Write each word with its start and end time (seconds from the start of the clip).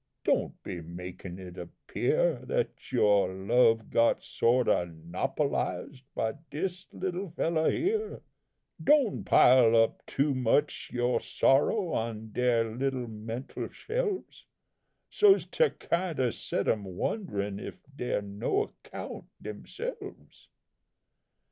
doan' 0.23 0.55
be 0.63 0.81
makin' 0.81 1.37
it 1.37 1.59
appear 1.59 2.43
Dat 2.47 2.91
your 2.91 3.31
love 3.35 3.91
got 3.91 4.23
sort 4.23 4.67
o' 4.67 4.83
'nopolised 4.83 6.03
by 6.15 6.31
dis 6.49 6.91
little 6.91 7.29
fellow 7.29 7.69
here; 7.69 8.23
Don' 8.83 9.23
pile 9.23 9.75
up 9.75 10.03
too 10.07 10.33
much 10.33 10.89
your 10.91 11.19
sorrow 11.19 11.91
on 11.93 12.29
dere 12.31 12.75
little 12.75 13.07
mental 13.07 13.69
shelves, 13.69 14.47
So's 15.07 15.45
to 15.45 15.69
kind 15.69 16.19
'o 16.19 16.31
set 16.31 16.67
'em 16.67 16.83
wonderin' 16.97 17.59
if 17.59 17.79
dey're 17.95 18.23
no 18.23 18.63
account 18.63 19.25
demselves. 19.39 20.47